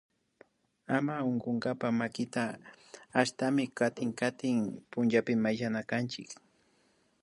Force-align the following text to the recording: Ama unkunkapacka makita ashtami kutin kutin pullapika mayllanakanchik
Ama 0.95 1.15
unkunkapacka 1.29 1.97
makita 1.99 2.43
ashtami 3.21 3.63
kutin 3.77 4.09
kutin 4.19 4.57
pullapika 4.91 5.41
mayllanakanchik 5.43 6.29